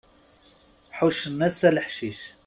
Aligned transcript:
Ḥuccen 0.97 1.39
ass-a 1.47 1.69
leḥcic. 1.75 2.19